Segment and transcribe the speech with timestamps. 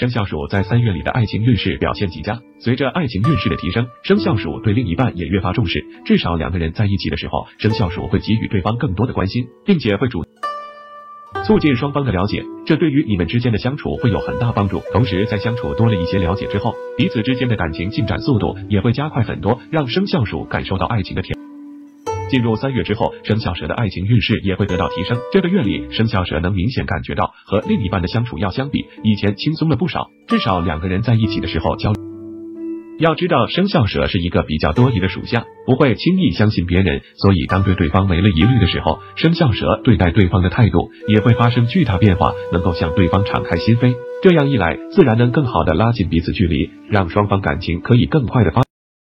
[0.00, 10.24] 生肖鼠在三月里的爱情运势表现极佳，随着爱情运势的提升，生肖鼠对另一半也越发重视，至少两个人在一起的时候，生肖鼠会给予对方更多的关心，并且会主。
[11.44, 14.80] 促进双方的了解，这对于你们之间的相处会有很大帮助。
[14.90, 21.39] 同时，在相处多了一些了解之后，彼此之间的感情进展速度也会加快很多，让生肖鼠感受到爱情的甜。
[22.30, 25.18] 进入三月之后，生肖蛇的爱情运势也会得到提升。
[25.32, 31.92] 这个月里，生肖蛇能明显感觉到和另一半的相处要相比以前轻松了不少，至少两个人在一起的时候交。
[32.98, 43.94] 要知道，生肖蛇是一个比较多疑的属相，不会轻易相信别人，所以当对对方没了疑虑的时候，生肖蛇对待对方的态度也会发生巨大变化，能够向对方敞开心扉。
[44.22, 48.69] 这样一来，自然能更好的拉近彼此距离，让双方感情可以更快的发。